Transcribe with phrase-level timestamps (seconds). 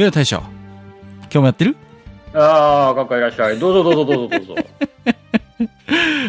[0.00, 1.76] ゆうや大将、今日もやってる？
[2.32, 3.58] ああ、かっこいらっしゃい。
[3.58, 4.38] どうぞどうぞどうぞ。
[4.38, 4.56] どうぞ。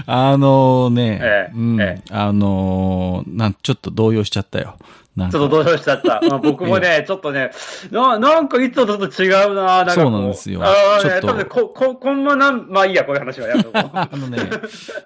[0.05, 4.75] あのね、ええうん、えあのーなん、ちょっと動揺しちゃったよ。
[5.17, 6.19] ちょっと動揺しちゃった。
[6.27, 7.51] まあ僕もね、 ちょっとね、
[7.91, 10.61] ななんかいつもとちょっと違うななんかこそうなんですよ。
[10.65, 11.27] ああ、ね、ちょっと。
[11.27, 13.89] 多分こ、こ、こんまなん、まあいいや、こういう話はやめとこう。
[13.95, 14.37] あのね、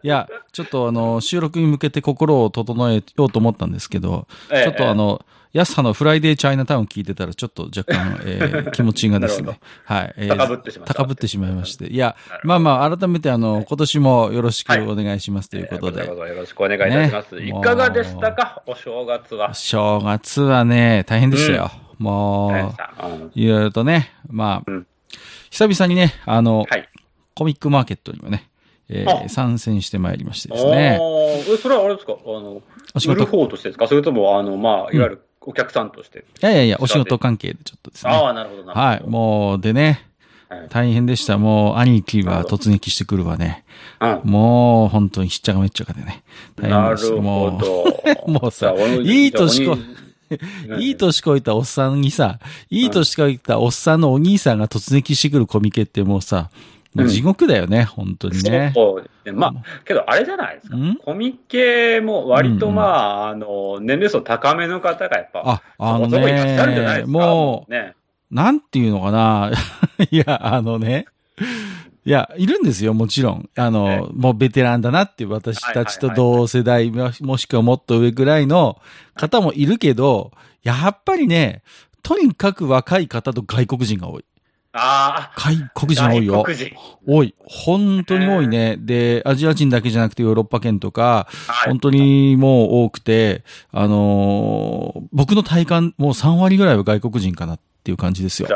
[0.02, 4.64] いや、ちょっとあの、収録に向けて心を整えようと思ったんですけど、 ええ。
[4.64, 5.22] ちょっとあの、
[5.56, 11.88] 安さのフライデーチャイナタウン聞いてたら、ちょっと若干、 えー気持ちがですね、はい、えー高ぶってしまった高ぶってしまいまして。
[11.88, 16.02] いやまあまあ、改めてあの、今年もよろしくお願いしますということで。
[16.02, 17.36] えーこちらこそよろしくお願いいたします。
[17.40, 17.48] ね。
[17.48, 18.64] いかがでしたか？
[18.68, 19.54] お正月は。
[19.54, 21.72] 正月はね、大変でしたよ。
[22.00, 22.94] もう大変でし、た。
[23.08, 24.88] うんいろいろとね、まあ、うん。
[25.52, 26.90] 久々にね、あの、はい。
[27.34, 28.50] コミックマーケットにもね、
[28.90, 29.30] えーあ。
[29.30, 30.98] 参戦してまいりましてですね。
[31.00, 31.54] おー。
[31.54, 32.14] えそれはあれですか？
[32.14, 32.62] あの、
[33.08, 33.88] 売る方としてですか？
[33.88, 36.20] それとも、あの、まあ、いわゆるお客さんとして。
[36.20, 38.12] いやいやいや、お仕事関係でちょっとですね。
[38.12, 38.88] ああ、なるほど、なるほど。
[38.88, 40.06] はい、もう、でね、
[40.50, 41.38] はい大変でした。
[41.38, 43.64] もう、兄貴は突撃してくるわね。
[44.00, 46.24] うんもう、本当にしっちゃかめっちゃかでね。
[46.56, 47.22] 大変なるでした。
[47.22, 47.60] もほう、
[48.26, 48.32] ど。
[48.32, 49.78] もうさいい年こ
[50.80, 56.50] いい年こいたおっさんにさ、いい年こいたおっさんのお兄さんが突撃してくるコミケってもうさ、
[56.96, 58.72] もう地獄だよね、本当にね。
[58.74, 59.32] そうですね。
[59.34, 60.96] まあ、けどあれじゃないですかん？
[60.96, 67.04] コミケも割とうんうんまあ、あの、年齢層高めの方がやっぱ、あ、あのね。
[67.06, 67.96] もう、ね。
[68.32, 69.52] なんていうのかな。
[70.10, 71.06] いや、あのね。
[72.06, 73.50] いや、いるんですよ、もちろん。
[73.56, 78.80] あの、もうベテランだなっていう私たちと同世代、ももしくはもっと上ぐらいの
[79.16, 80.32] 方もいるけど、
[80.64, 81.62] やっぱりね、
[82.04, 84.26] とにかく若い方と外国人が多い。
[84.78, 86.44] ああ、外国人多いよ外。
[86.44, 86.76] 国人。
[87.08, 87.34] 多い。
[87.40, 88.76] 本当に多いね。
[88.78, 98.50] で、アジア人だけじゃなくてヨーロッパ圏とか、はい本当にもう多くて、あのー僕の体感、もう3割ぐらいは外国人かなっていう感じですよ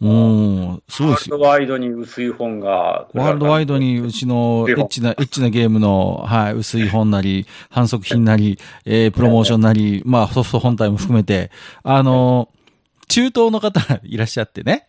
[0.00, 1.38] もう、すごいですよ。
[1.38, 3.08] ワールドワイドに薄い本が。
[3.14, 11.52] ワールドワイドにうちのエッチな、エッチなゲームの、はい、薄い本なり、反則品なり、えー、プロモーションなり、まあソフト本体も含めて、
[11.84, 12.62] あのー
[13.08, 14.88] 中東の方がいらっしゃってね。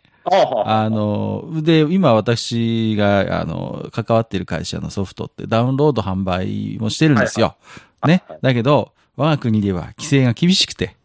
[0.66, 7.56] あの、で、今私が、あの、関わっている会社のソフトってダウンロード販売もしてるんですよ。
[8.08, 8.24] ね。
[8.42, 10.96] だけど、我が国では規制が厳しくて、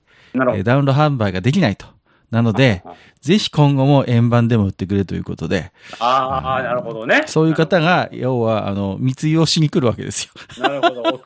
[0.63, 1.87] ダウンロード販売ができないと。
[2.31, 2.83] なので、
[3.21, 7.23] ぜひ今後も円盤でも売ってくれということで、ああ、なるほどね。
[7.27, 10.63] そういう方が、要は、あの、密輸をしに来るわけですよ。
[10.63, 11.25] なるほど。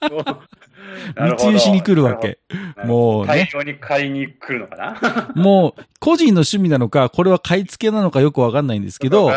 [1.20, 2.38] 密輸しに来るわけ。
[2.84, 5.32] もうね大量に買いに来るのかな？
[5.42, 9.30] もう、個人の趣味なのか、これは買い付けなのかよくわかんないんですけど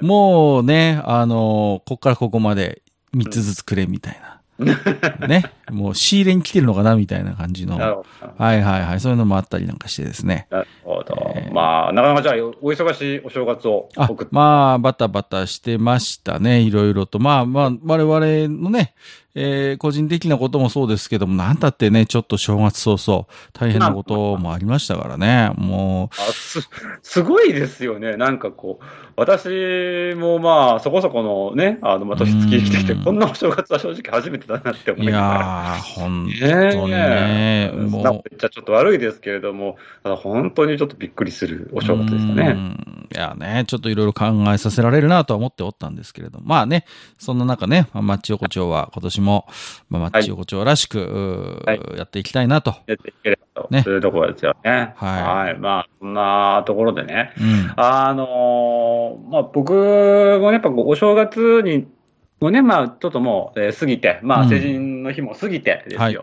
[0.00, 2.82] もうね、あの、こっからここまで
[3.16, 4.38] 3つずつくれみたいな。
[5.28, 5.52] ね。
[5.70, 7.76] もう仕入れに来てるのかなみたいな感じの。
[7.76, 9.00] はいはいはい。
[9.00, 10.48] そういうのもあったりなんかしてですね。
[10.50, 11.32] なるほど。
[11.36, 16.60] えーまあ、なかなかじゃあ、お忙しいお正月をあ送って。、まあ、バタバタしてましたね。
[16.60, 17.20] いろいろと。
[17.20, 18.94] まあまあ、我々のね、
[19.40, 25.52] えー個人的なこともそうですけども、なんたってね、ちょっと正月早々、大変なこともありましたからね。
[25.56, 26.68] もあす、
[27.02, 28.16] すごいですよね。
[28.16, 28.84] なんかこう、
[29.16, 35.76] 私もまあ、そこそこのね、あの、まあ、年月生きてきて、うんこんなお正月は正直初めてだなってう、思いないやがら。
[35.76, 42.48] ー、本ね当にね、もうもう。、めっちゃちょっと悪いですけれども、本当にちょっとびっくりするお正月でしたうね。
[42.52, 46.84] んいやね、ちょっといろいろ考えさせられるなとは思っておったんですけれども、まあね、
[47.18, 49.27] そんな中ね、まあマッチ横丁は今年も、
[49.88, 52.74] まあ、マッチ横丁らしく、はいやっていきたいなと。
[52.86, 54.94] やっていければと、ねそういうところですよね。
[54.96, 57.32] はいまあ、そんなところでね。
[57.38, 57.72] うん。
[57.76, 61.86] あのーまあ、僕もねやっぱお正月に、
[62.40, 66.00] もうね、まあ、ちょっともう、えー過ぎて、まあ、うん成人の日も過ぎてですよ。
[66.00, 66.18] はい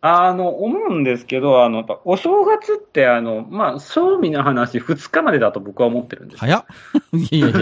[0.00, 6.40] あの、思うんですけど、あの、やっぱお正月って、あの、まあ、正味の話、2日までだと僕は思ってるんです。
[6.40, 6.64] 早っ
[7.32, 7.58] いやいや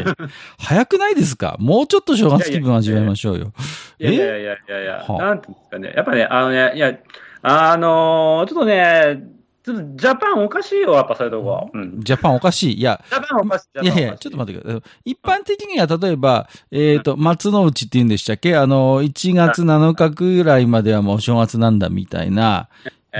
[0.59, 1.57] 早くないですか？
[1.59, 3.53] もうちょっと正月気分味わいましょうよ。
[3.99, 5.93] いやいやいやいやいや、はあなんていうんですかね。
[5.97, 6.99] やっぱね、あのね、いや、
[7.43, 9.23] あのーちょっとね、
[9.67, 11.69] ちょっとジャパンおかしいよ、やっぱそういうとこ。
[11.75, 12.01] うん。
[12.01, 12.79] ジャパンおかしい。
[12.79, 13.85] いや、ジャパンおかしい。
[13.85, 15.11] いやいや、ちょっと待ってください。
[15.11, 18.57] 一般的には、例えば、えっ、と、松の内って言うんでしたっけ？
[18.57, 22.69] あの、1月7日ぐらいまではもうお正月なんだみたいな、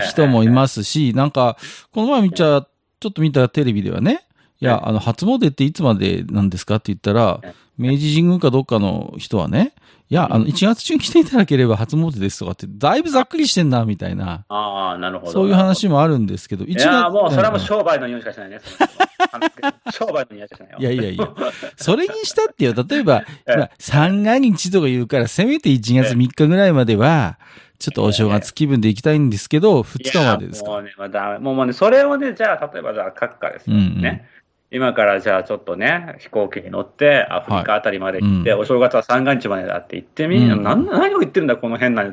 [0.09, 1.57] 人もいますし、なんか、
[1.93, 2.65] この前見ちゃ、
[3.01, 4.29] ちょっと見たテレビではね、
[4.61, 7.41] いや、あの、初詣っていつまでなんですかって言ったら、
[7.77, 9.75] 明治神宮かどっかの人はね、
[10.09, 14.45] いや、あの、1月中に来ていただければ初詣ですとかって、だいぶざっくりしてんな、みたいな。
[14.49, 15.33] ああ、なるほど。
[15.33, 16.85] そういう話もあるんですけど、1月。
[16.85, 18.61] いや、もう、それはもう商売の匂いしかしないね。
[19.91, 20.79] 商売の匂いしかしないよ。
[20.79, 21.29] いやいやいや。
[21.77, 27.39] それにしたってよ、例えば、 まあ、三が日とか言うから、せめて1月3日ぐらいまでは、
[27.81, 31.39] ちょっとお正月気分で行きたいんですけど、2日までですかもうね、ま。
[31.41, 33.83] もうね、それをね、じゃあ、例えばじゃあ、閣下ですよ、ね。
[33.83, 34.21] うんうん
[34.71, 42.13] 今からじゃあちょっとね、飛行機に乗って、アフリカあたりまで行って、はいうん、お正月は三が日までだって言ってみ、うん、何何を言ってるんだ、この変な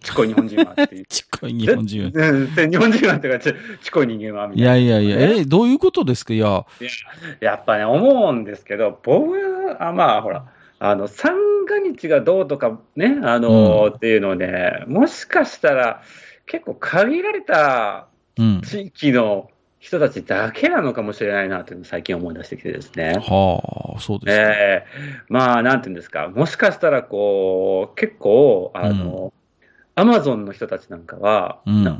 [0.00, 1.04] ちっこい日本人はっていう。
[1.08, 2.10] ちっこい日本人は。
[2.68, 4.76] 日本人はっていうかち、ちっこい人間はみたいな。
[4.76, 6.32] いやいやいや、え、どういうことですか？
[6.32, 6.64] いや。
[6.80, 9.32] いや、やっぱね、思うんですけど、僕
[9.78, 10.46] は、まあほら、
[10.78, 11.34] あの、三
[11.66, 16.02] が日がどうとかね、あの、うん、っていうのね、もしかしたら、
[16.46, 18.06] 結構限られた
[18.64, 19.50] 地域の、
[19.80, 23.14] 人たちだけなのかもしれないなというのを最近思い出してきてですね。
[23.14, 24.44] はあ、そうですね。
[24.58, 29.32] えー、まあ、なんていうんですか、もしかしたら、こう、結構、あの、
[29.94, 31.98] アマゾンの人たちなんかは、うん、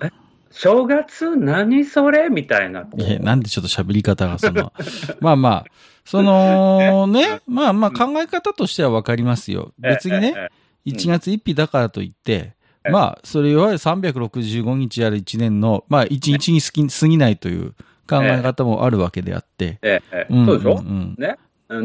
[0.50, 2.28] 正月何それ？
[2.28, 2.86] みたいな。
[2.98, 4.72] え、なんでちょっと喋り方がその、
[5.20, 5.64] まあまあ、
[6.04, 9.72] そのね、まあまあ考え方としてはわかりますよ。
[9.78, 10.50] 別にね、
[10.86, 12.54] 1月1日だからといって、
[12.90, 16.60] まあ、それは365日ある1年の、まあ、1日に
[16.90, 17.72] 過ぎないという
[18.08, 19.78] 考え方もあるわけであって。
[19.82, 21.36] ええ、そうでしょ、うん、ね。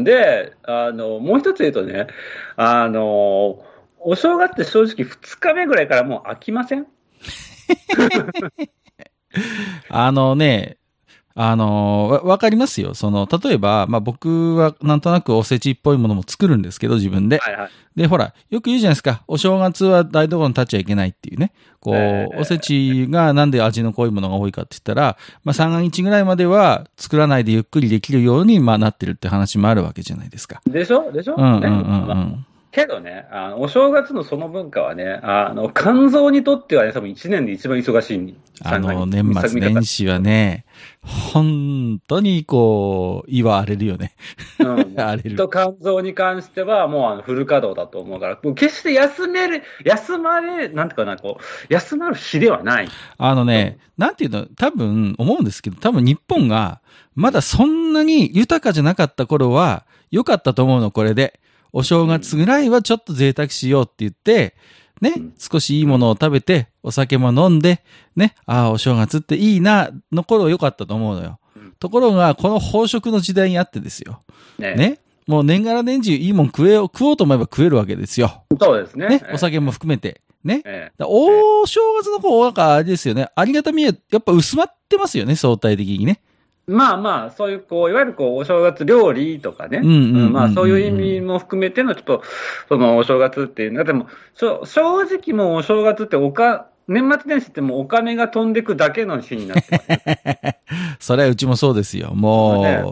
[0.04, 2.08] で、あの、もう一つ言うとね、
[2.56, 3.64] あの、
[4.00, 6.86] お正月って正直2日目ぐらいからもう飽きません？
[9.90, 10.76] あのね、
[11.38, 12.94] あのわ、わかりますよ。
[12.94, 17.38] その、例えば、まあ、僕はなんとなくおせちっぽいものも作るんですけど、自分で。
[17.38, 17.70] はいはい。
[17.94, 19.22] で、ほら、よく言うじゃないですか。
[19.28, 21.52] お正月は台所に立っちゃいけないっていうね。
[21.80, 30.62] こう、えー、おせちがなんで味の濃いものが多いかって言ったら、まあ、三が日ぐらいまでは作らないでゆっくりできるように、まあ、なってるって話もあるわけじゃないですか。
[30.66, 31.12] でしょ？
[31.12, 31.34] でしょ？
[31.36, 32.46] うんうんうん、うん。
[32.70, 40.64] けどね、あのお正月のその文化はね、あの肝臓にとってはね、多分1年で一番忙しいあの、年末年始はね、
[41.02, 44.14] 本当にこう、祝われるよね。
[44.58, 44.94] うん。
[45.00, 45.36] あれる。
[45.36, 52.88] と肝臓に関してはもうあのフル稼働だと思うから、決して休める、休まれ、なんていうかな、こう、休まる日ではない。
[53.18, 56.80] あのね、なんていうの、多分思うんですけど、多分日本が
[57.14, 61.40] まだそんなに豊かじゃなかった頃は良かったと思うの、これで。
[61.76, 64.56] お正月ぐらいはちょっと贅沢しようって言って、
[65.02, 67.84] ね、少しいいものを食べて、お酒も飲んで、
[68.16, 71.38] ね、ああ、お正月っていいな、の頃良かったと思うのよ。
[71.78, 74.22] ところが、この飽食の時代にあってですよ。
[74.58, 74.74] ね。
[74.74, 78.44] ねもう年がら年中いいもん食えよ、食おうと思えば食えるわけですよ。
[78.58, 79.08] そうですね。
[79.08, 80.22] ね、お酒も含めて。
[80.44, 80.62] ね。
[80.64, 83.28] ええ、お正月の方、なんかあれですよね。
[83.34, 86.22] ありがたみはやっぱ薄まってますよね、相対的にね。
[86.66, 89.80] まあまあ、そういう、こう、いわゆるこう、お正月料理とかね。
[89.80, 92.22] まあ、そういう意味も含めての、ちょっと、
[92.68, 94.60] その、お正月っていうのは、でも、正
[95.02, 100.60] 直もうお正月っておか、年末年始ってもうお金が飛んでくだけの日になってます、ね。
[100.98, 102.12] それはうちもそうですよ。
[102.14, 102.82] もう、ね、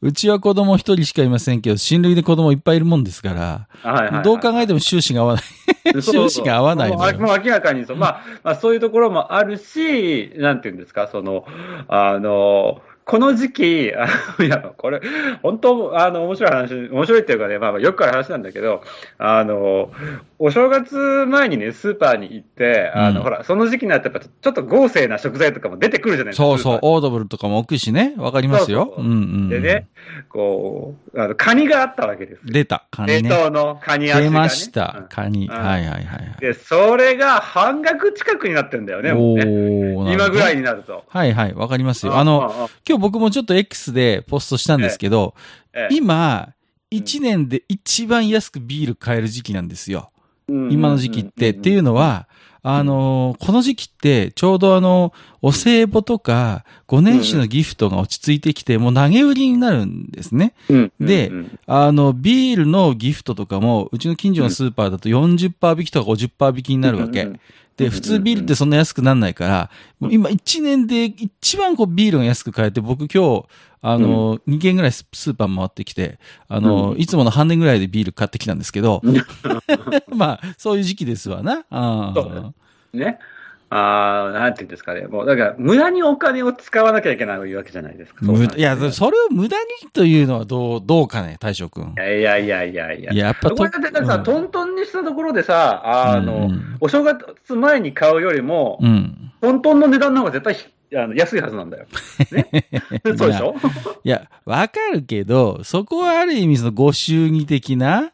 [0.00, 6.02] うちは子供一人しかいませんけど、親類で子供いっぱいいるもんですから、はいはいはい、どう考えても収支が合わない。
[6.02, 11.44] 収支 が合わないもうもう明らかにそう、まあ、まあ、そういうところもあるし、なんていうんですか、その、
[11.88, 14.06] あの、この時期、あ
[14.44, 15.00] いや、これ、
[15.42, 18.82] 本当、あの、面白い話、面白いっていうかね、まあ、よくある話なんだけど、
[19.16, 19.90] あの、
[20.40, 20.94] お正月
[21.26, 26.44] 前にね、スーパーに行って、あの、うん、ほら、その時期になってやっぱちょっと豪勢な食材とかも出てくるじゃないですか。
[26.44, 28.84] そうそう、オードブルとかも置くしね、わかりますよ。
[28.86, 29.88] そうそううんうん、でね、
[30.28, 32.42] こう、あの、カニがあったわけです。
[32.44, 33.22] 出た、カニ、ね。
[33.22, 35.52] 冷凍のカニ味が、ね、出ました、カニ、うん。
[35.52, 36.40] はいはいはい。
[36.40, 40.12] で、それが半額近くになってんだよね、もうね。
[40.12, 41.02] 今ぐらいになると。
[41.08, 42.16] はいはい、わかりますよ。
[42.16, 45.34] あの、今日僕もちょっと X でポストしたんですけど、
[45.74, 46.50] ええ、今、
[46.92, 50.10] 1年で一番安くビール買える時期なんですよ。
[50.48, 51.50] 今の時期って。
[51.50, 52.26] っていうのは、
[52.62, 55.12] あのー、この時期って、ちょうどあの、
[55.42, 60.54] お歳暮とか、5年始のギフトが落ち着いてきて、もう投げ売りになるんですね。
[60.98, 61.30] で、
[61.66, 67.28] あの、ビールのギフトとかも、うちの近所のスーパーだと40%引きとか50%引きになるわけ。
[67.78, 69.70] で、普通ビールってそんな安くなんないから、
[70.00, 73.44] 今1年で一番こうビールが安く買えて、僕今日、
[73.80, 76.18] あの、うん、2軒ぐらいスーパー回ってきて、
[76.48, 79.00] あの、うん、いつもの半年ぐらいでビール買ってきたんですけど、
[80.12, 81.64] まあ、そういう時期ですわな。
[81.70, 82.12] あ
[82.92, 83.20] ね。
[83.70, 85.06] ああ、なんていうんですかね。
[85.06, 88.24] もう、だから、無駄にお金を使わなきゃいけないわけじゃないですか。
[88.24, 91.92] いや、それを無駄にというのはどう、どうかね、大将君。
[91.96, 93.12] いやいやいやいやいや。
[93.12, 95.82] やっぱこれだってさ、うん、トントンにしたところでさ、
[96.12, 101.86] あの、うん、お正月前に買うよりも、うん本当の値段の方が絶対ひあの安いはずなんだよ。
[102.32, 102.48] ね？
[103.16, 103.54] そうでしょ？
[104.02, 108.10] いや、わかるけど、そこはある意味そのご祝儀的な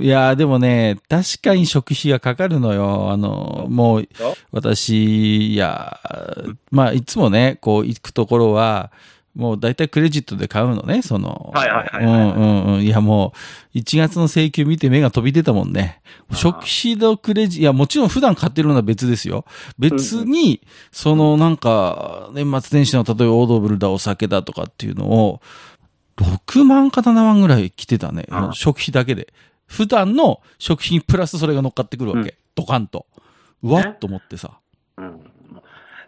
[0.00, 3.10] いやでもね、確かに食費がかかるのよ。
[3.10, 4.08] あの、もう、
[4.52, 6.00] 私、いや、
[6.70, 8.90] まあ、いつもね、こう、行くところは、
[9.36, 11.52] もう大体クレジットで買うのね、その。
[11.54, 12.82] はいはいはいうんはいうんうん。
[12.82, 13.34] いやも
[13.74, 16.00] う、1月の請求見て目が飛び出たもんね。
[16.32, 19.44] 食費のクレジ、いやもちろん普段買ってるのは別ですよ。
[19.78, 25.42] 別に、そのなんか、年末年始の例えばオードブルだ、お酒だとかっていうのを、
[26.16, 28.26] 6万か7万ぐらい来てたね。
[28.54, 29.34] 食費だけで。
[29.66, 32.30] 普段の食費にプラスそれが乗っかってくるわけ。
[32.30, 33.06] うんドカンと。
[33.62, 34.58] うわねっと思ってさ。
[34.96, 35.20] うん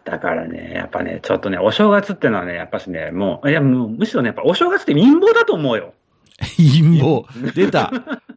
[0.05, 5.93] だからね、やっぱね、ちょっとね、お正月ってのはね、やっぱしね、もう、いや、もう、むしろね、やっぱお正月って陰謀だと思うよ。
[6.57, 7.27] 陰謀。
[7.53, 7.91] 出た。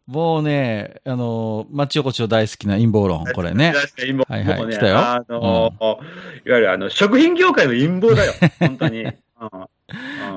[0.06, 3.72] もうね、あの、町横丁大好きな陰謀論、これね。
[3.96, 4.26] 陰謀。
[4.28, 5.72] はいはいね来たよあの、
[6.44, 8.34] いわゆるあの、食品業界の陰謀だよ。
[8.60, 9.04] 本当に。
[9.04, 9.66] うんうん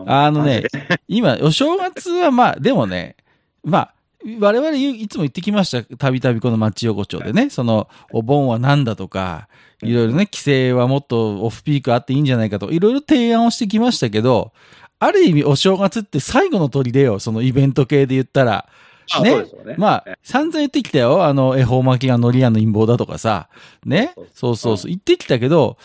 [0.07, 0.63] あのね
[1.07, 3.15] 今、お正月はまあ、でもね、
[3.63, 3.94] まあ、
[4.39, 5.97] 我々いいつも言ってきました。
[5.97, 9.47] たびたびこの町横丁でね、その、お盆は何だとか、
[9.83, 14.51] いろいろね、規制はもっとオフピークあっていいんじゃないかと、いろいろ提案をしてきましたけど、
[14.99, 18.67] ある意味お正月って最後の砦よ、そのイベント系で言ったら。
[19.13, 19.75] あねそうですよね。
[19.77, 21.25] まあ、散々言ってきたよ。
[21.25, 23.49] あの、恵方巻きが海苔屋の陰謀だとかさ。
[23.85, 24.15] ね。
[24.33, 24.89] そうそうそう。
[24.89, 25.77] 言ってきたけど、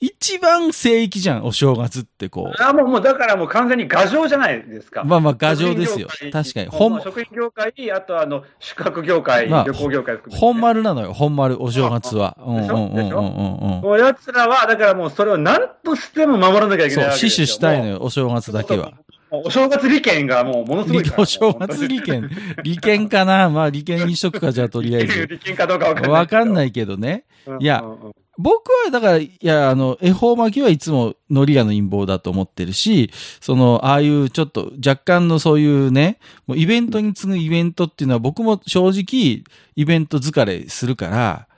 [0.00, 2.62] 一番聖域じゃん、お正月ってこう。
[2.62, 5.02] あもう、もう、だからもう完全に牙城じゃないですか。
[5.04, 6.66] まあまあ、牙城ですよ確かに。
[6.68, 12.36] 本、食品業界、あとあの、宿泊業界、まあ旅行業界含めてね、本丸なのよ、本丸、お正月は。
[12.40, 13.80] うんうんうんうんうんうん。
[13.80, 17.46] もう奴らは、だからもうそれを何としても守らなきゃいけそう、ないわけですよ。
[17.46, 17.92] 死守したいのよ。
[17.94, 18.92] よ、お正月だけは。
[19.30, 21.04] お正月利権がもうものすごい。
[21.18, 22.30] お正月利権。
[22.62, 23.50] 利権かな？
[23.50, 25.26] まあ、利権にしとくか、じゃあ、とりあえず。
[25.28, 26.12] 利権かどうかわかんない。。
[26.12, 27.24] わかんないいけどね。
[27.60, 39.42] いやうんうんうん僕は、だから、いや、あの、恵方巻きはいつも海苔屋の陰謀だと思ってるし、その、ああいうちょっと若干のそういうね、もうイベントに次ぐイベントっていうのは僕も正直、
[39.74, 41.48] イベント疲れするから、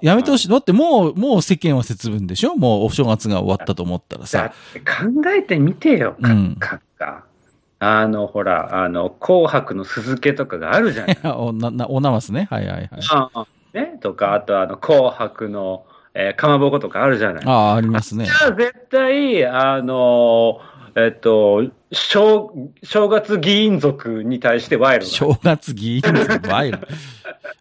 [0.00, 0.48] やめてほしい。
[0.48, 2.56] だってもう、もう世間は節分でしょ？
[2.56, 4.52] もうお正月が終わったと思ったらださ。
[4.74, 7.24] 考えてみてよ、うんかか。
[7.78, 11.18] あの、ほら、あの、紅白の鈴付けとかがあるじゃない。
[11.36, 12.48] おな、な、おなますね。
[12.50, 13.76] はいはいはい。
[13.76, 15.84] ね、とか、あとあの、紅白の、
[16.18, 17.44] えーかまぼことかあるじゃない。
[17.44, 18.30] ああ、ありますねじ。
[18.30, 20.60] ゃあ絶対、あの
[20.98, 22.50] えっと、正、
[22.82, 25.34] 正月議員族に対して賄賂が。
[25.34, 26.86] 正月議員族ワイルド。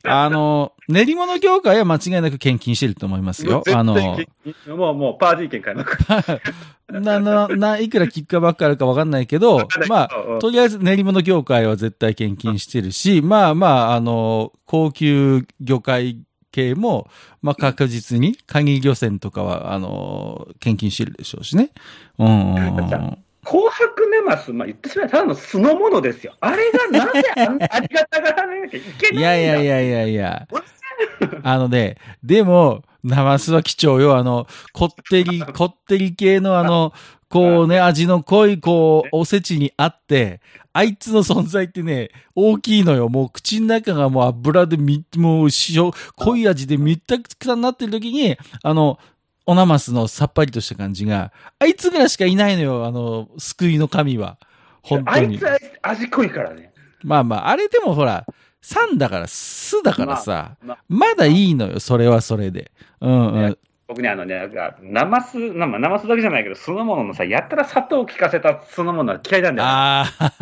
[0.10, 3.62] あの、練り物業界は間違いなく献金してると思いますよ。
[3.74, 6.42] あの、もう、もう、パーティー券買いまくる。
[7.02, 16.20] な、な、な、いくらキックバックあるかわかんないけど、まあ、とりあえず練り物業界は絶対献金してるし、まあまあ、あの、高級魚介
[16.56, 17.10] 系も、
[17.42, 21.72] まあ確実に、鍵漁船とかは、あの、献金してるでしょうしね。
[22.18, 26.34] うん紅白ネマス、まあ、言ってしまえばただの素のものですよ。
[26.40, 30.48] あれがなぜあありがたがらなきゃいけないんだいやいやいやいやいや。
[31.44, 34.18] あのね、でも、ナマスは貴重よ。
[34.18, 36.92] あの、こってり、こってり系のあの、
[37.30, 40.42] こうね、味の濃い、こう、おせちにあって、
[40.74, 43.10] あいつの存在ってね、大きいのよ。
[43.10, 49.00] もう口の中がもう油でみ、もう塩、濃い味でみったくさになってる時に、あの、
[49.46, 52.86] おナマスのさっぱりとした感じが、あいつぐらいしかいないのよ。
[52.86, 54.38] あの、救いの神は。
[54.82, 55.72] 本当にあいつ。
[55.82, 56.72] 味濃いからね。
[57.04, 58.26] まあまあ、あれでもほら、
[58.62, 62.72] 酸だから、酢だからさ、まあまだいいのよ、それはそれで。
[63.00, 63.50] うんうん。
[63.50, 63.56] ね
[63.88, 69.68] 僕ね、あのね、なんかナマス、なまあナマスだけじゃないけど、酢の物のさ、やったら砂糖を効かせた酢の物は嫌いなんだよ。
[69.70, 70.34] ああ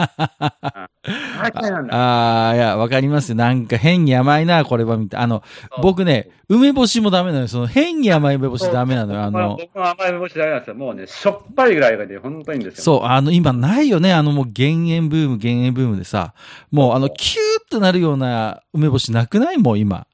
[0.61, 0.89] あ、
[1.41, 1.93] あ嫌いなんだ。
[1.93, 3.35] ああ、いや、わかりますよ。
[3.35, 5.23] なんか変に甘いな、これは、みたいな。
[5.25, 5.43] あの、
[5.81, 7.47] 僕ね、梅干しもダメなのよ。
[7.49, 9.23] その変に甘い梅干しダメなのよ。
[9.23, 10.75] あの、僕も甘い梅干しダメなんですよ。
[10.75, 12.83] もうね、しょっぱいぐらいがね、本当にいいんですよ。
[12.83, 14.13] そう、あの、今ないよね。
[14.13, 16.33] あの、もう減塩ブーム、減塩ブームでさ、
[16.71, 19.57] もうあの、キューってなるような梅干しなくない？
[19.57, 20.07] もう今。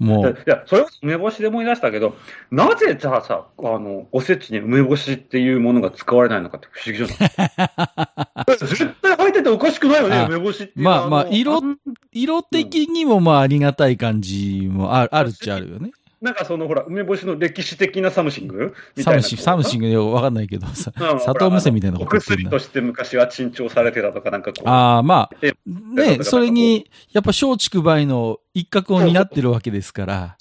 [0.00, 0.30] もう。
[0.30, 2.16] いや、それこそ梅干しで思い出したけど、
[2.50, 8.56] なぜじゃあさ、あの、おせちに梅干しっていうものが使われないのかって不思議じゃない？
[8.58, 11.76] 絶対入ってておかしくないよね、あ梅干しっていうまあまあの色ん
[12.12, 15.92] 色的にもまあありがたい感じもある、あるっちゃあるよね。
[16.20, 18.74] なんかそのほら、梅干しの歴史的な something？
[18.94, 19.22] みたいな。
[19.22, 22.58] something、some thing よわかんないけどさ、うん砂糖無線みたいなことお薬と。
[22.58, 24.68] して昔は珍重されてたとか、なんかこう。
[24.68, 30.36] ああ、まあ、でね、それに、やっぱ松竹梅の一角を担ってるわけですから、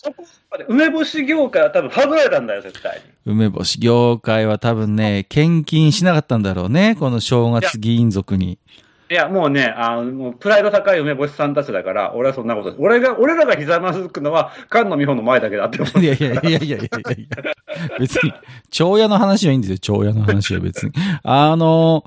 [0.67, 3.33] 梅干し業界は多分外れたんだよ、絶対に。
[3.33, 8.59] 梅干し業界は多分ね、献金しなかったんだろうね、この正月議員族に。
[9.11, 12.75] いや、もうね、あの、プライド高い梅干しさんたちだから、俺はそんなこと。
[12.77, 15.99] 俺が、俺らがひざまずくのは、菅野美穂の前だけだって思う。
[15.99, 16.87] いやいやいやいやいやいや
[17.97, 18.31] 別に、
[18.69, 20.91] 長屋の話はいいんですよ、長屋の話は別に。
[21.23, 22.03] あの、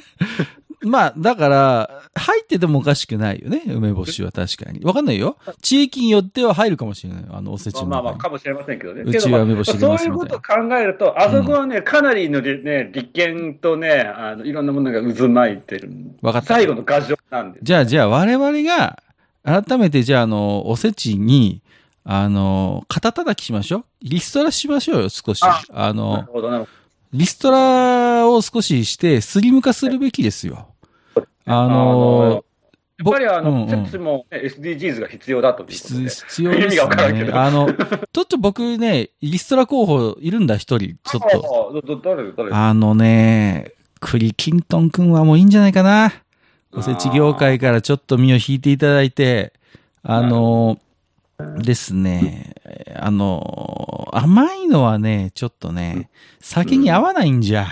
[0.80, 4.84] まあ、だから、入っててもおかしくないよね、梅干しは確かに。
[4.84, 5.36] わかんないよ。
[5.60, 7.24] 地域によっては入るかもしれない。
[7.30, 8.14] あの、おせちのまあまあ。
[8.14, 9.02] かもしれませんけどね。
[9.02, 15.90] うちは梅干し入れそうますみたいないうことを考えると、あそこはね、かなりのりね、利権とね、あの、いろんなものが渦巻いてる。
[16.22, 17.64] わかった最後の牙城なんです。
[17.64, 19.02] じゃあ、じゃあ、我々が、
[19.42, 21.62] 改めて、じゃあ、あの、おせちに、
[22.04, 23.84] あの、肩叩きしましょう。
[24.02, 25.42] リストラしましょうよ、少し。
[25.42, 26.70] あの、ほど、なるほ
[27.14, 30.73] リストラを少しして、スリム化するべきですよ。
[31.46, 31.74] ああのの、
[32.30, 32.44] ど。
[32.96, 37.24] やっぱりあの、うんうんセプスも、ね、SDGs が必要だと必要です意味がわからんけね。
[37.24, 40.96] どあの、ちょっと僕ね、リストラ候補いるんだ、一人。
[41.04, 42.00] ちょっと。
[42.02, 46.12] 誰誰あのね、クリキントン君はもういいんじゃないかな。
[46.72, 49.52] おせち業界からちょっと身を引いていただいて、
[50.02, 50.78] あの、
[51.58, 52.54] ですね、
[52.96, 56.10] あの、甘いのはね、ちょっとね、
[56.40, 57.66] 酒に合わないんじゃ。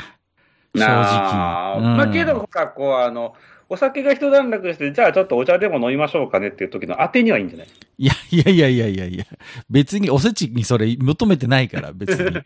[0.75, 1.79] 正直。
[1.79, 3.35] うんまあ、けど、ほら、こう、あの、
[3.73, 7.69] お酒が一段落して、じゃあちょっとお茶でも飲みましょうかねっていう時の当てにはいいんじゃない？
[7.97, 9.25] いやいやいやいやいやいや、
[9.71, 12.33] 別におせちにそれ求めてないから、別に。
[12.35, 12.41] だ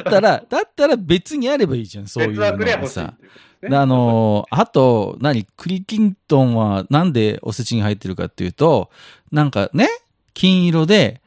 [0.00, 3.14] ったら、だったら別にあればいいじゃん、そういう別のさ。
[3.62, 8.90] ねあの、あと、何、クリキントンはなんでおせちに入ってるかっていうと、
[9.30, 9.88] なんかね、
[10.32, 11.20] 金色で、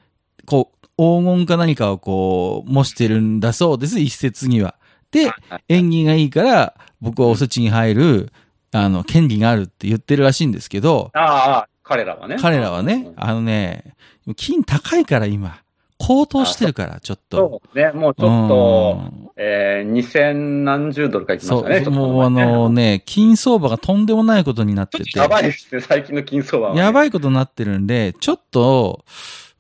[0.46, 4.76] こう、黄金か何かをこう、模してるんだそうです、一説には。
[5.12, 5.32] で、
[5.68, 8.32] 縁起がいいから、僕はおせちに入る、
[8.72, 12.38] あの、権利があるって言ってるらしいんですけど、ああ彼らはね。
[12.40, 13.96] 彼らはね、あのね、
[14.36, 15.62] 金高いから今、
[15.98, 17.38] 高騰してるから、ちょっと。
[17.38, 21.76] そうね、もうちょっと、うんえー、2000何十ドルかいきまそう、したね。
[21.78, 25.20] ちょっともうあのね、金相場がとんでもないことになってて。
[25.20, 26.80] やばいですね、最近の金相場は、ね。
[26.80, 29.04] やばいことになってるんで、ちょっと、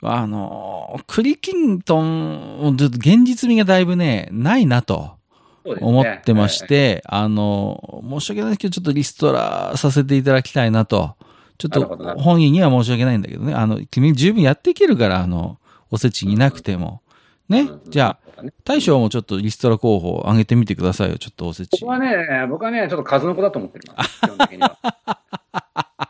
[0.01, 5.19] あの、クリキントン、現実味がだいぶね、ないなと
[5.63, 6.65] 思ってまし。
[6.67, 11.15] て、あの、申し訳ないですけど、ちょっとリストラさせていただきたいなと。
[11.58, 13.54] ちょっと本人には申し訳ないんだけどね。
[13.54, 15.58] あの、君十分やっていけるから、あの、
[15.91, 17.02] おせちになくても。
[17.50, 17.62] ね？
[17.62, 17.82] うん。
[17.89, 21.89] じゃあ、大将もちょっとリストラ候補上げてみてくださいよ、ちょっとおせち僕。
[21.89, 24.22] はね、僕はね、ちょっと数の子だと思ってます。
[24.22, 24.78] 基本的には。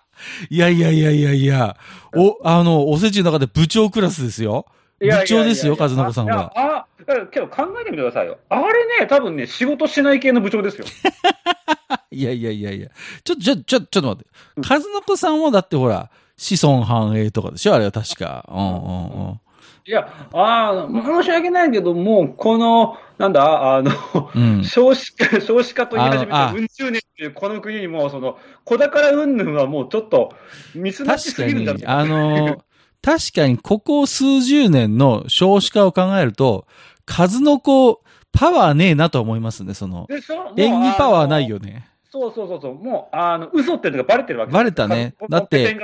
[0.49, 1.75] いやいやいやいやいや、
[2.15, 4.65] お、あの、おせちの中で部長クラスですよ。
[4.99, 6.53] 部長ですよ、和中さんは。
[6.55, 8.37] あ、からけど考えてみてくださいよ。
[8.49, 10.85] あれね、多分ね、仕事しない系の部長ですよ。
[12.11, 12.89] いやいやいやいや。
[13.23, 14.73] ちょ、ちょ、ちょ、ちょっと待って。
[14.73, 17.75] 和中さんはだってほら、子孫繁栄とかでしょ？
[17.75, 18.45] あれは確か。
[18.49, 19.39] うんうんうん。
[19.85, 23.91] いや、ああ、申し訳ないけど、もう、この、なんだ、あの、
[24.35, 30.31] うん少子化、少子化と言い始めあのあて、うん十年っていうこの国にも、その、子宝云々はもうちょっと、
[30.75, 32.63] ミスマッチ確かすぎるんだに、あの、
[33.01, 36.67] 確かにここ数十年の少子化を考えると、
[37.09, 40.05] 数の子、パワーねえなと思いますね、その。
[40.07, 41.87] でしょ演技パワーないあよね。
[42.13, 45.75] のそうそうそうそう、もう、あの、嘘っていうのがバレてるわけバレたねだって。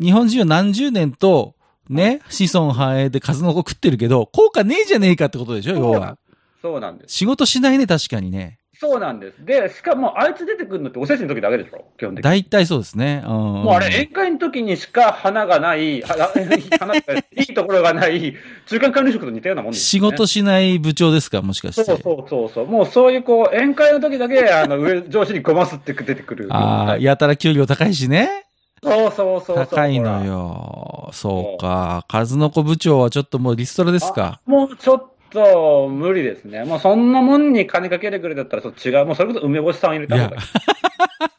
[0.00, 1.54] 日本人は何十年と、
[1.88, 6.16] ね、子孫繁栄で数の子食ってるけど、効果ねえじゃねえかってことでしょ、要は。
[6.62, 7.14] そうなんです。
[7.14, 8.57] 仕事しないね、確かにね。
[8.80, 9.44] そうなんです。
[9.44, 11.84] で、しかも、あいつ出てくるのっておせちの時だけでしょ？
[11.98, 12.22] 基本的に。
[12.22, 13.22] 大体そうですね。
[13.26, 13.32] うん。
[13.32, 16.30] もうあれ、宴会の時にしか花がない、は
[16.78, 18.36] 花がいいところがない、
[18.66, 21.82] 中間管理職と似たようなもんです、仕事しない部長ですか、もしかして。
[21.84, 22.66] そうそうそうそう。
[22.66, 26.46] もうそういうこう、宴会の時だけ、あの、上、上司にごますって出てくる。
[26.50, 28.44] ああ、やたら給料高いしね。
[28.80, 29.66] そうそうそうそう。
[29.66, 30.24] 高いの。
[30.24, 31.10] よ。
[31.12, 32.04] そうか。
[32.08, 34.40] 数の子部長はちょっともうリストラですか。
[34.46, 36.64] もうちょっと無理ですね。
[36.64, 39.06] もうそんなもんに金かけてくれだったら、そっ違う。
[39.06, 40.42] もうそれこそ梅干しさん入れた方がいい。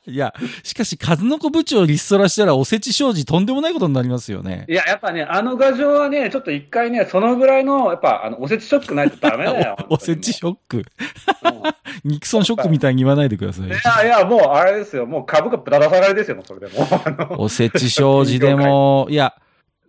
[0.09, 4.65] いや、 しかし数の子部長リストラしたらおせち商事とんでもないことになりますよね。
[4.67, 9.77] いや、やっぱね、あの画像はね、ちょっと一回ね、そのぐらいの、やっぱ、あの、おせちショックないとダメだよ。
[9.89, 10.77] おおせちショック。
[10.77, 10.83] うん
[12.05, 13.67] ニクソンショックみたいに言わないでください。
[13.67, 15.05] いやいや、もうあれですよ。
[15.05, 19.33] もう株価ぶら出さがりですよ、それでもおせち商事でも、いや、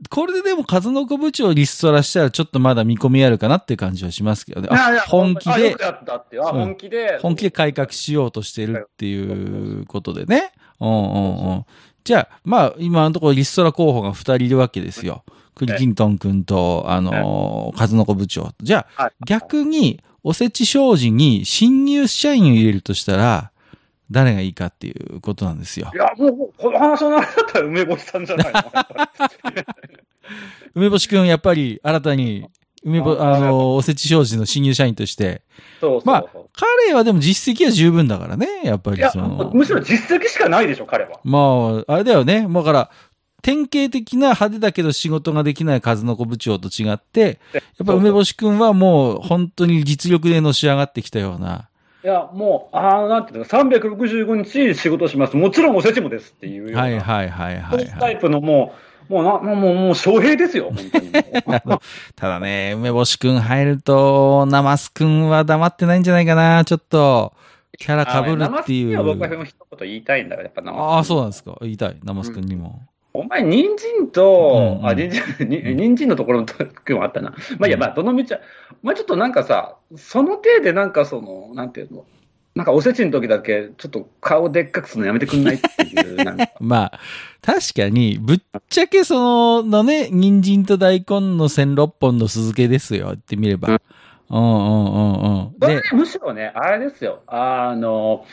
[0.09, 4.69] これででも数の子部長リストラしたらちょっとまだ見込みあるかなっていう感じはしますけどね。
[5.07, 5.77] 本気で
[6.33, 7.19] 本気で。
[7.21, 10.53] 本気で改革しようとしてるっていうことでね。
[10.81, 11.65] うんうんうん。
[12.05, 15.23] じゃあ、まあ、今のところリストラ候補が二人いるわけですよ。
[15.55, 18.53] クリキントン君と、あのー、数の子部長。
[18.63, 23.51] じゃあ、はい逆に、おせち商事に新入社員を入れるとしたら、
[24.11, 25.97] 誰がいいかっていうことなんですよい。
[25.97, 28.63] や、もう、この話のあれだったら梅干しさんじゃないの？
[30.75, 32.49] 梅干し君、やっぱり新たに
[32.83, 35.43] 梅干、あの、おせち商事の新入社員として。
[35.81, 36.03] そうそう。
[36.07, 39.51] まあ彼はでも実績は十分だからね、やっぱりその。
[39.55, 41.21] むしろ実績しかないでしょ、彼は。
[41.25, 42.47] まあ、あれだよね。
[42.49, 42.91] だから、
[43.43, 51.70] 典型的な派手だけど仕事ができない数の子部長と違って、やっぱ梅干しくんはもう本当に実力でのし上がってきたような。
[52.03, 55.37] いや、もう、ああ、なんていうの、365日仕事します。
[55.37, 56.81] もちろんおせちもですっていうような。
[56.83, 57.87] はいはいはいはいはい。
[58.01, 58.73] タイプのも
[59.09, 61.11] う、もうな、もう、もう、もう、翔平ですよ、本当に
[62.17, 66.65] ただね、梅干しくん入ると、ナマスくんは黙ってないんじゃないかな。
[66.65, 67.35] ちょっと、
[67.79, 69.45] キャラ被るってい生好きには僕はう。
[69.45, 71.57] 一言言いたいんだから、やっぱ生好きああ、そうなんですか。
[71.61, 71.97] 言いたい。
[72.05, 72.83] ナマスくんにも。
[73.21, 77.31] お前、人参と、うんうんあ、人参、に人参のところの時もあったな。
[77.59, 78.41] まあ、いや、まあ、どの道は、
[78.83, 82.05] まあ、ちょっとなんかさ、その程でなんかその、なんていうの、
[82.55, 86.17] なんかおせちの時だけ、ちょっと顔でっかくするのやめてくんないっていう。
[86.61, 87.01] まあ、
[87.43, 93.69] 確かに、ぶっちゃけその、のね、人参と大根の16本の酢漬けですよ、言ってみれば。
[93.69, 93.77] うん
[94.31, 95.59] うんうんうん。
[95.59, 98.27] で、むしろね、あれですよ、あの、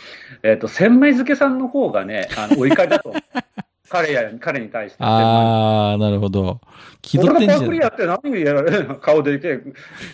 [0.44, 3.22] えっ、と、千枚漬けさんの方がね、あの、お怒りだと思う。
[3.90, 4.98] 彼や、彼に対して。
[5.00, 6.60] あー、なるほど。
[7.02, 9.62] 気取っ俺てんじゃねがパクリやって何やられる顔でけ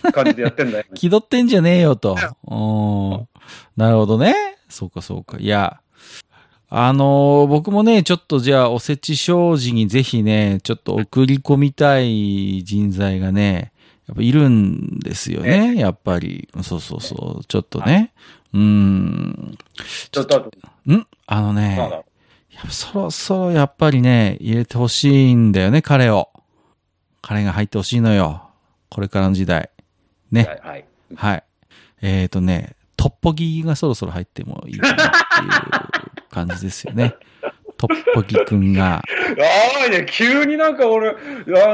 [0.06, 0.86] え感じでやってんだよ。
[0.94, 2.16] 気取ってんじゃねえよと。
[2.48, 3.28] うん。
[3.76, 4.36] なるほどね。
[4.70, 5.38] そうかそうか。
[5.40, 5.80] いや、
[6.70, 13.72] あのー僕もね、ちょっとじゃあおせち商事にぜひね、ちょっと送り込みたい人材がね、
[14.08, 16.50] やっぱいるんですよね、やっぱり。
[16.62, 17.46] そうそうそう。
[17.46, 18.12] ちょっとね。
[18.54, 19.58] うん。
[20.12, 20.52] ちょっと、
[20.88, 21.08] ん？
[21.26, 22.04] あのね、
[22.70, 26.30] そろそろやっぱりね、入れてほしいんだよね、彼を。
[27.22, 28.50] 彼が入ってほしいのよ。
[28.90, 29.70] これからの時代。
[30.32, 30.44] ね。
[30.44, 30.86] はいはい。
[31.16, 31.44] はい。
[32.02, 37.16] えっ、ー、とね、トッポギがそろそろ入ってもいいかなっていう感じですよね。
[37.78, 38.98] トッポギくんが。
[38.98, 39.02] あ
[39.88, 41.14] あ、ね、急になんか俺、あ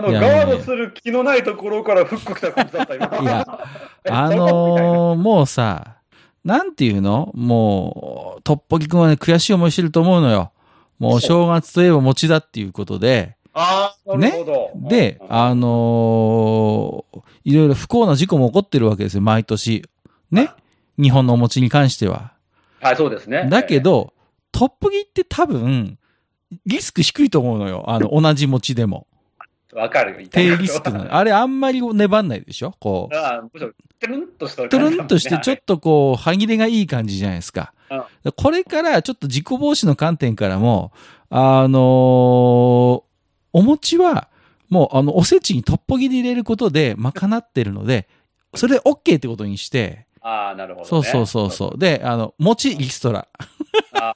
[0.01, 3.05] の、いやガードする気のないところからフック来た感じだった、今。
[3.21, 3.45] いや、
[4.05, 5.97] えあのーもうさ、
[6.43, 7.31] なんていうの？
[7.35, 10.51] もう、トッポギくんはね、悔しい思いしてると思うのよ。
[10.99, 14.89] もう正月といえば餅だっていうことで、ああ、なるほど。
[14.89, 19.83] で、うんあのーいろいろ不幸な事故も起こってるわけですよ、毎年。
[20.29, 20.51] ね？
[21.01, 22.33] 日本のお餅に関しては。
[22.79, 23.47] はい、そうですね。
[23.49, 24.13] だけど、
[24.51, 25.97] トップギって多分、
[26.65, 27.85] リスク低いと思うのよ。
[27.87, 29.07] あの、同じ餅でも。
[29.73, 31.15] えー、わかるよ、低リスクなの。
[31.15, 32.73] あれあんまり粘んないでしょ？
[32.79, 33.15] こう。
[33.15, 35.75] ああ、むしろ、てるんとしたトゥルンとしてちょっと。
[35.75, 37.73] とこう、歯切れがいい感じじゃないですか。
[38.35, 40.91] これからちょっと事故防止の観点からも、
[41.29, 43.09] あのー
[43.51, 44.27] お餅は、
[44.69, 48.07] もうあの、おせちにトッポギで入れることで賄ってるので、
[48.53, 50.87] それで OK ってことにして、ああ、なるほど、ね。
[50.87, 51.79] そうそうそうそう。
[51.79, 53.27] で、あの、餅リストラ。
[53.93, 54.13] あ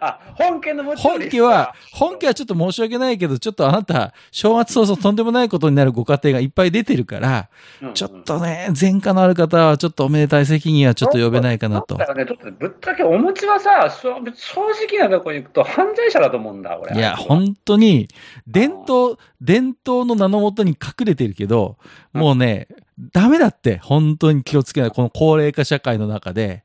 [0.00, 7.48] あ、本家の持ち本家は、本家はちょっと申し訳ないけど、ちょっとあなた、正月早々とんでもないことになるご家庭がいっぱい出てるから、
[7.94, 12.06] ちょっとね、前科のある方はちょっとおめでたい席にはちょっと呼べないかなとだ。
[12.06, 16.96] からね、ちょっとぶっちゃけお餅はさ、正正直なとこに行くと犯罪者だと思うんだ、俺。
[16.96, 18.08] いや、本当に、
[18.46, 21.76] 伝統、伝統の名のもとに隠れてるけど、
[22.12, 22.68] もうね、
[23.12, 24.90] ダメだって、本当に気をつけない。
[24.90, 26.64] この高齢化社会の中で、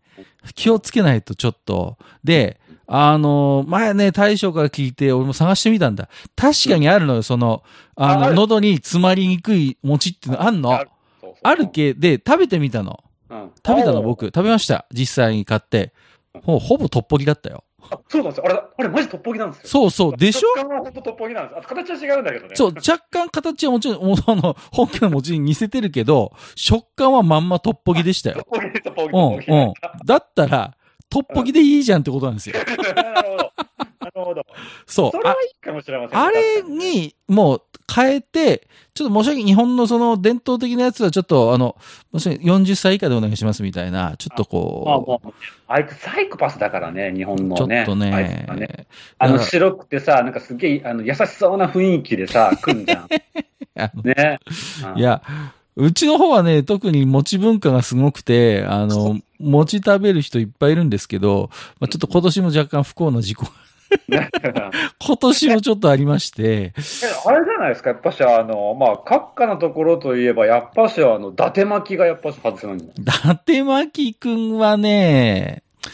[0.53, 1.97] 気をつけないとちょっと。
[2.23, 6.07] で、あの、前ね、大将から聞いて、俺も探してみたんだ。
[6.35, 7.63] 確かにあるのよ、その、
[7.95, 10.79] あの、あ喉に詰まりにくい餅っていうのあんの？
[11.43, 13.03] あるけ、で、食べてみたの。
[13.29, 14.85] うん食べたの僕、食べました。
[14.91, 15.93] 実際に買って。
[16.43, 17.63] ほほぼトッポギだったよ。
[17.91, 18.45] あそうなんですよ。
[18.45, 19.67] あれ、あれマジトッポギなんですよ。
[19.69, 20.39] そうそう、でしょ？
[20.55, 21.57] 食感は本当トッポギなんです。
[21.57, 22.55] あと形は違うんだけどね。
[22.55, 28.47] そう、若干形はもちろん、もうあの、本家の餅に似せてるけど、食感はまんまトッポギでしたトッよ。
[28.49, 29.59] ポギ、トッポギ、うん。
[29.61, 29.73] うん。
[30.05, 30.75] だったら、
[31.09, 32.55] トッポギでいいじゃんってことなんですよ。
[32.95, 33.51] なるほど。
[34.85, 35.17] そうそ。
[35.17, 36.19] れあはいいかもしれません。
[36.19, 37.61] あれに、もう、
[37.93, 39.43] 変えて、ちょっと申し訳。
[39.43, 41.75] 日本のその伝統的なやつはちょっと、あの、
[42.13, 45.33] 申し訳ない40歳以下でお願いしますみたいな、ちょっとまあこもう、
[45.67, 47.79] あいつサイコパスだからね、日本う、のちょっね。
[47.79, 48.87] あいとねつはね。
[49.19, 53.07] あの、白くてさ、なんかすげえ、あの、優しそうな雰囲気でさ、 来んじゃん。
[54.03, 54.39] ね。
[54.95, 55.21] いや、
[55.75, 63.64] うちの方はね、特に餅文化がすごくて、あの、餅食べる人いっぱいいるんですけど、まあ、ちょっと今年も若干不幸な事故が、ね
[64.99, 66.73] 今年もちょっとありまして、え
[67.25, 72.85] あれじゃないですか、やっぱし、あの、まあ、閣下のところといえば、やっぱし、あの、伊達巻きがやっぱし外せないんだ。
[72.97, 75.87] 伊達巻くんはね、伊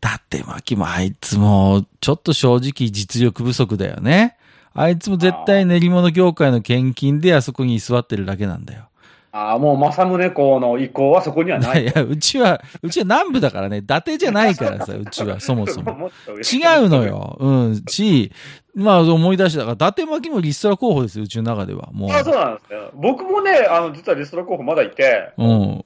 [0.00, 4.36] 達巻もあいつも、ちょっと正直実力不足だよね。
[4.72, 8.89] あいつも絶対練り物業界の献金であそこに居座ってるだけなんだよ。
[9.32, 16.10] ああ、もう政宗公の意向はそこにはない いや、うちは、うちは南部だからね、伊達じゃないからさ、うちは、そもそも。
[16.52, 17.36] 違うのよ。
[17.38, 17.82] うん。
[17.88, 18.32] し、
[18.74, 21.90] まあ思い出したから、伊達巻もリストラ候補ですよ、うちの中では。
[21.92, 22.10] もう。
[22.10, 22.78] あそうなんですね。
[22.94, 25.84] 僕もね、あの、実はリストラ候補まだいて、うん。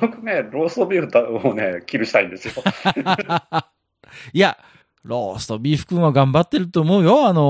[0.00, 2.52] 僕ね、ローストビーフをね、キルしたいんですよ。
[4.32, 4.56] いや、
[5.02, 7.26] ローストビーフ君は頑張ってると思うよ。
[7.26, 7.44] あのー、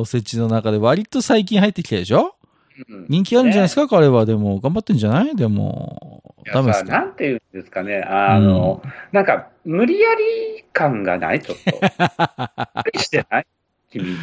[0.00, 2.20] おせちの中で割と最近入ってきたでしょ？
[2.22, 2.30] うん
[3.08, 4.26] 人気あるんじゃないですか、彼は。
[4.26, 5.34] でも、頑張ってんじゃない？
[5.36, 6.90] でも、ダメですか？
[6.90, 8.82] なんていうんですかね、あの、
[9.12, 11.40] なんか、無理やり感がない？
[11.40, 11.58] ちょっ
[12.92, 12.98] と。
[13.00, 13.46] してない？
[13.90, 14.16] 君。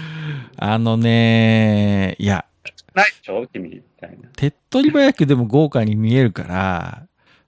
[0.57, 2.45] あのね、いや、
[2.93, 3.47] ないでしょ？
[3.47, 4.29] 君みたいな。
[4.35, 7.03] 手っ取り早くでも豪華に見えるから、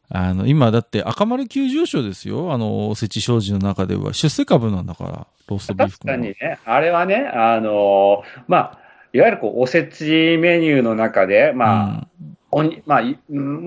[0.10, 2.54] あの、今だって赤丸急上昇ですよ。
[2.54, 4.14] あの、おせち商事の中では。
[4.14, 6.16] 出世株なんだから、ローストビーフ確か。
[6.18, 8.80] にね、あれはね、あの、まあ、
[9.14, 12.08] いわゆるこう、おせちメニューの中で、まあ、
[12.52, 13.02] おに、まあ、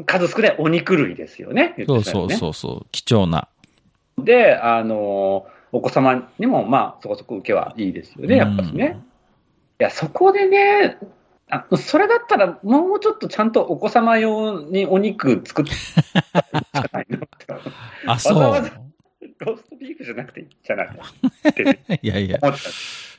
[0.05, 1.75] 数少ないお肉類ですよね。
[1.79, 2.31] うん、そうそうう。
[2.33, 3.49] そうそう、貴重な。
[4.19, 8.99] で、あの、お子様にも、まあ、そこそこ受けはいいですよね、やっぱしね。
[9.79, 10.99] いや、そこでね、
[11.49, 15.71] あそれだったら、もうちょっとちゃんとお子様用にお肉作って
[16.93, 17.21] ないの。
[18.07, 18.39] あ、そう。
[18.39, 18.71] わざわざ
[19.39, 20.89] ローストビーフじゃなくていいんじゃない
[22.03, 22.39] いやいや。
[22.43, 22.59] 思った。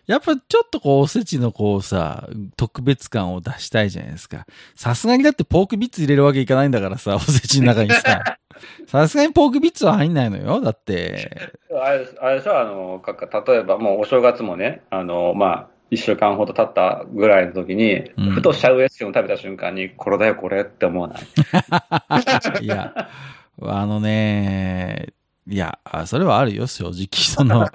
[0.08, 4.46] やっぱちょっとこう、おせちのこうさ、特別感を出したいじゃないですか。
[4.76, 8.38] さすがにだってポークビッツ入れるわけいかないんだからさ、おせちの中にさ。
[8.88, 10.62] さすがにポークビッツは入んないのよ。
[10.62, 11.52] だって。
[11.72, 21.22] あれあれでしょあの、かか例えばもうお正月もね、あの、まあ、一週間ほど経ったぐらいの時に、うんふとシャウエッセンを食べた瞬間に、これだよ、これって思わない？
[22.63, 23.10] いや、
[23.62, 25.10] あのね、
[25.49, 27.07] いや、あそれはあるよ、正直。
[27.23, 27.67] その、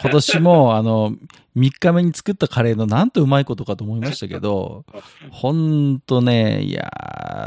[0.00, 1.12] 今年も、 あの、
[1.56, 4.84] 3日目に作ったカレーのなんとうまいことかと思いましたけど、
[5.30, 6.90] ほんとね、いや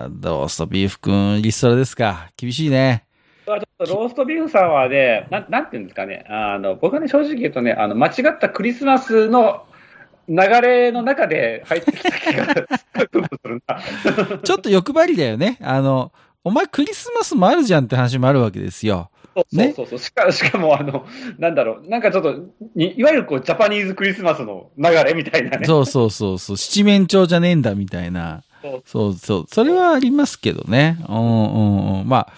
[0.09, 2.29] ー、ローストビーフくん、リストラですか。
[2.37, 3.03] 厳しいね。
[3.45, 9.65] ローストビーフさんはね、なんなんていうんですかね、あの僕はね、正直言うとね、あの間違ったクリスマスの
[10.27, 12.59] 流れの中で入ってきた気がす
[13.43, 13.79] るな。
[14.41, 15.57] ちょっと欲張りだよね。
[15.61, 16.11] あの、
[16.43, 19.09] お前クリスマスもあるじゃんって話もあるわけですよ。
[19.35, 20.31] そうねそうそうしか。
[20.31, 21.05] しかも、あの、
[21.37, 25.65] なんだろう、なんかちょっと、にいわゆるこう、ジャパニーズクリスマスの流れみたいなね。
[25.65, 28.43] そうそうそうそう、七面鳥じゃねえんだみたいな。
[28.85, 30.97] そうそうそれはありますけどね。
[31.07, 32.07] うんうんうん。
[32.07, 32.33] まあ、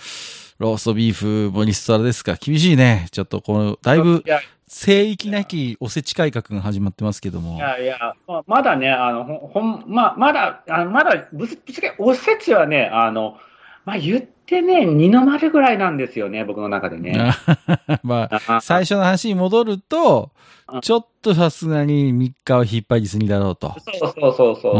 [0.60, 2.36] ローストビーフもリストラですか。
[2.36, 3.08] 厳しいね。
[3.12, 4.24] ちょっとこの、だいぶ
[4.68, 7.60] 聖域なきおせち改革が始まってますけどもい。
[7.60, 13.38] やいや、まあ、まだね、あの、ほん、まあ、まだ、あまだ、ぶつぶつけ、おせちはね、あの、
[13.88, 17.32] まあ、言ってね、二の丸ぐらいなんですよね、僕の中でね。
[18.04, 20.32] まあ、あ最初の話に戻ると
[20.70, 23.74] うん、ちょっとさすがに3日は引っ張りすぎだろうと。
[23.80, 24.72] そうそうそうそうそ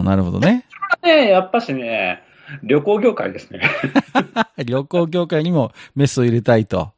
[0.00, 0.66] うなるほどね。
[1.04, 2.24] ね、やっぱしね、
[2.62, 3.60] 旅行業界ですね。
[4.64, 6.92] 旅行業界にもメスを入れたいと。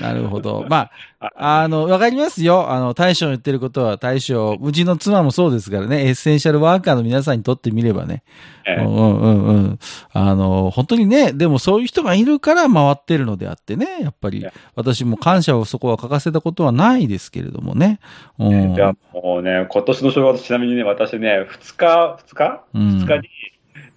[0.00, 0.64] なるほど。
[0.68, 1.32] まあ、
[1.62, 2.70] あの、わかりますよ。
[2.70, 8.22] あの、大将の言ってることは大将、うちの妻もそうですからね、エッセンシャルワーカーの皆さんにとってみればね。
[8.66, 9.78] ええうんうんうんうん。
[10.12, 18.00] あの、本当にね、でもそういう人がいるから回ってるのであってね、やっぱり私も感謝をそこは欠かせたことはないですけれどもね。
[18.38, 18.74] うん。
[18.74, 22.64] いや、もうね、今年の正月、ちなみにね、私ね、2日、2日？
[22.74, 23.28] うん2日に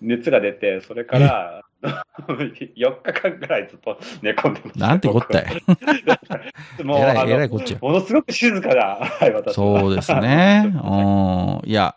[0.02, 4.88] 熱が出て、それから、 4日間ぐらいずっと寝込んでました。
[4.88, 6.84] なんてこった い。
[6.84, 10.64] もう、えらいえらいこっちゃものすごく静かな、はい、そうですね。
[10.84, 11.70] うん。
[11.70, 11.96] いや、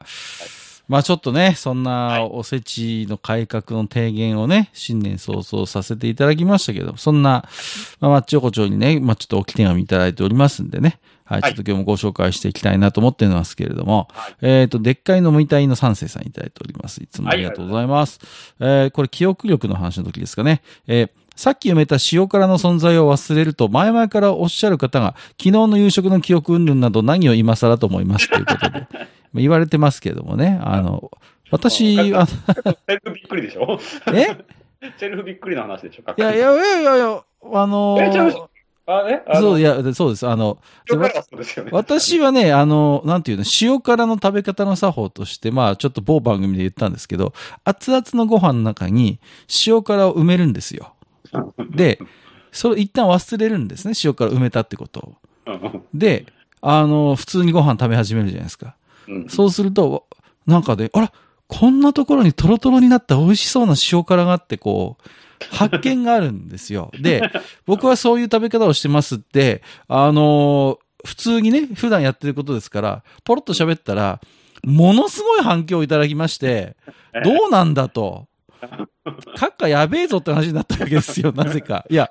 [0.89, 7.49] まあちょっとね、そんなおせちの改革の提言をね、新年早々させていただきましたけど、そんな、
[8.01, 11.01] まあ、マッチ横丁にね、まあちょっと置き手紙いただいておりますんでね。
[11.33, 17.03] はい、ちはいょっと今日もご紹介していきたいなと思ってますけれども、はいえっ、と、でっかい飲みたいの三世さんいただいております。
[17.03, 18.21] いつもありがとうございます。
[18.61, 20.63] えーこれ記憶力の話の時ですかね。
[20.87, 28.81] えーさっき読めた塩辛の存在を忘れると、前々からおっしゃる方が、昨日の夕食の記憶云々など何を今更と思いますということで、
[29.33, 30.61] まあ言われてますけれどもね。
[30.63, 31.11] あの、
[31.51, 32.35] 私、あセ
[32.97, 33.81] ルフびっくりでしょ？
[34.13, 34.37] え？
[35.01, 37.23] セルフびっくりの話でしょいやいやいやいやいや、
[37.55, 38.51] あのえちゃう
[38.87, 40.27] あ、えあのそう、いや、そうです。
[40.27, 40.59] あの、
[41.65, 41.71] ね。
[41.71, 47.33] 私はね、あの、なんていうの、塩辛の食べ方の作法として、まあ、ちょっと某番組で言ったんですけど、
[47.65, 49.21] 熱々のご飯の中に
[49.67, 50.95] 塩辛を埋めるんですよ。
[51.71, 51.99] で、
[52.51, 55.15] それ一旦忘れるんですね、塩辛埋めたってことを。
[55.47, 56.27] うんで、
[56.61, 58.77] あの、普通にご飯食べ始めるじゃないですか。
[59.09, 60.07] うんそうすると、
[60.47, 61.13] なんかで、あら、
[61.49, 65.09] こんなところにトロトロになった美味しそうな塩辛があって、こう、
[65.51, 66.91] 発見があるんですよ。
[67.01, 67.31] で、
[67.67, 74.21] 僕はそういう食べ方をしてますって、あの普通にね、普段やってることですから、ポロッと喋ったら、
[74.65, 76.77] ものすごい反響をいただきまして、
[77.25, 78.29] どうなんだと。
[79.37, 81.85] 閣下やべえぞって話になったわけですよ、 なぜか。
[81.91, 82.11] いや、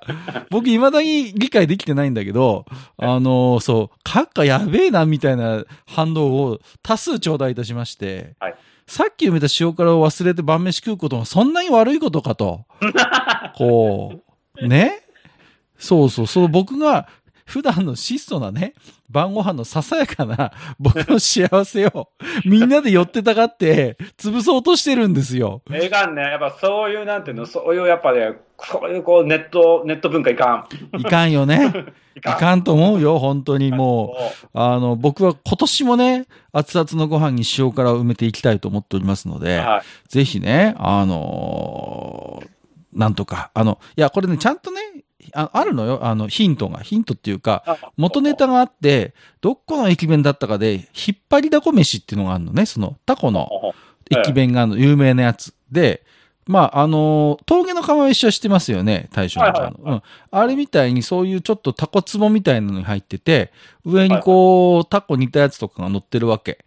[0.49, 2.65] 僕未だに理解できてないんだけど、
[2.97, 8.55] あのそう、閣下やべえなみたいな反応を多数頂戴いたしまして、はい
[8.91, 12.65] さっき埋めた塩辛を忘れて晩飯食うことがそんなに悪いことかと。
[13.56, 14.19] こ
[14.62, 15.01] う、ね？
[15.77, 17.08] そうそう、そう僕が
[17.45, 18.73] 普段の質素なね、
[19.12, 22.10] 晩ご飯のささやかな 僕の幸せを
[22.45, 25.62] みんなで寄ってたがって潰そうとしてるんですよ。
[25.69, 26.21] いかんね。
[26.21, 30.97] やっぱそういう、なんていうの、そういうやっぱね、そういうこうネット、ネット文化いかん。
[31.00, 31.74] いかんよね。
[32.15, 34.47] いいかんと思うよ、本当にもう。
[34.54, 40.10] あの、僕は今年もね、熱々のご飯に塩辛を埋めていきたいと思っておりますので、はい。
[40.10, 42.62] ぜひね、あのー
[42.93, 44.80] なんとか、あの、いや、これね、ちゃんとね、
[45.33, 46.79] ああるのよ、あの、ヒントが。
[46.79, 53.49] ヒントっていうか、あ元ネタがあって、どっこの駅弁だったかで、引っ張りだこ飯っていうのがあるのね、その、タコの
[54.09, 55.53] 駅弁があるの、有名なやつ。
[55.71, 56.03] で、
[56.47, 59.75] まあ、あのー峠の釜飯は知ってますよね、大将の、はいはいはい。
[59.83, 60.01] うん。
[60.31, 63.51] あれみたいにそういうちょっとタコツボみたいなのに入ってて、
[63.85, 66.65] 上にこう、タコ煮たやつとかが乗ってるわけ。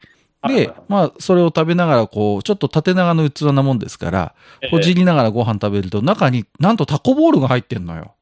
[0.49, 4.35] でまあ、それを食べながら、こう、ちょっと縦長の器なもんですから、
[4.71, 8.15] ほじりながらご飯食べると、中になんとタコボールが入ってんのよ。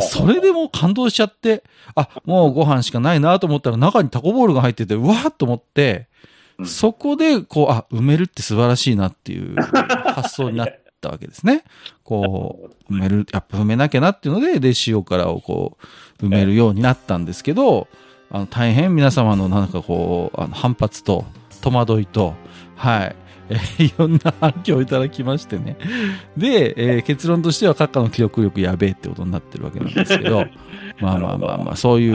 [0.00, 1.62] それでもう感動しちゃって、
[1.94, 6.08] あ、もうご飯しかないなと思ったら中にタコボールが入ってて、うわーっと思って、
[6.58, 6.66] うん。
[6.66, 9.54] そこで、こう、あ、埋めるって素晴らしいなっていう
[10.14, 11.64] 発想になったわけですね。
[12.02, 15.78] こう、埋める、やっぱ埋めなきゃなっていうので、で、塩辛をこ
[16.20, 17.88] う、埋めるようになったんですけど、
[18.30, 21.24] あの、大変皆様のなんかこう、あの反発と、
[21.62, 22.34] 戸惑いと、
[22.76, 23.16] はい。
[23.48, 25.76] えー いろんな反響をいただきましてね。
[26.36, 30.44] で、えー結論としては、閣下の記憶力やべえってことになってるわけなんですけど、
[31.00, 32.10] まあまあまあまあ、そうい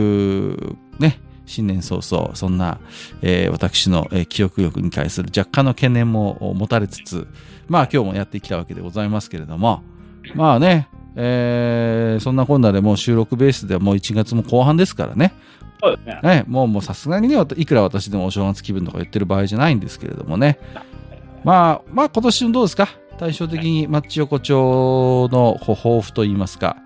[0.54, 2.80] う、ね、新年早々、そんな、
[3.22, 7.28] えー私の、えー記憶力に対する若干の懸念も持たれつつ、
[7.68, 9.84] まあ今日もやってきたわけでございますけれども、
[10.36, 15.34] まあね、えーそんなこんなでもう収録ベースではもう1月も後半ですからね、
[15.82, 16.20] そうですね。
[16.24, 20.60] ね、もうもうさすがにね、いくら私でもお正月気分とか言ってる場合じゃないんですけれどもね。
[21.44, 22.88] まあ、まあ今年のどうですか？
[23.18, 26.78] 対照的にマッチ横丁の抱負といいますか、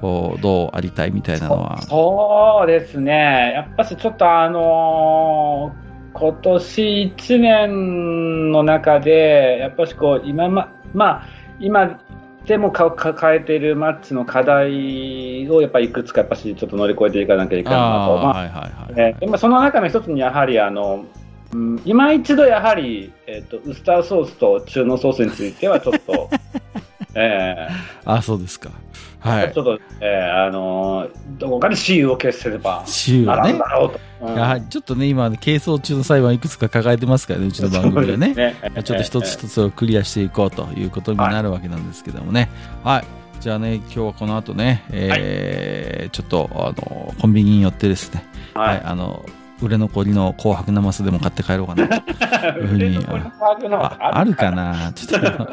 [0.00, 1.82] こう、どうありたいみたいなのは。
[1.82, 3.52] そうですね。
[3.54, 11.26] やっぱしちょっとあのー今年1年の中で、やっぱしこう、今ま、まあ、
[11.60, 12.00] 今
[12.46, 18.16] でもか抱えているマッチの課題をやっぱりいくつかやっぱしちょっと乗り越えていかなきゃいけないなと。
[19.28, 21.04] まあその中の一つにやはりあの、
[21.52, 26.30] うん、今一度やはり、えっとウスターソースと中濃ソースについてはちょっと、
[27.14, 27.68] え
[28.04, 28.70] あそうですか。
[29.20, 29.58] はいーち。
[29.58, 33.52] ょっと、えーあのーどこかで私有を決せれば週はね
[34.20, 38.34] うんちょっとね、今、係争中の裁判いくつか抱えてますからね、うちの番組でね。
[38.34, 42.50] ですねちょっと一つ一つをクリアしていこうということになるわけなんですけどもね。
[42.84, 43.04] はい。
[43.40, 49.24] じゃあね、今日はこの後ね、えーちょっと、あの、コンビニに寄ってですね、ははいい、あの、
[49.62, 51.94] 売れ残りの紅白ナマスでも買って帰ろうかなと。
[52.60, 54.92] いうふうに ああるかな？
[54.94, 55.48] ちょっと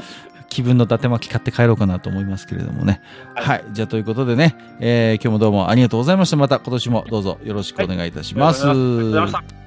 [0.49, 3.01] 気分の伊達巻き買って帰ろうかなと思いますけれどもね。
[3.35, 3.43] は。
[3.43, 6.37] はいじゃあということでね、えー今日もどうもありがとうございました。
[6.37, 8.67] また今年もどうぞよろしくお願いいたします。
[8.67, 9.66] ありがとうございました。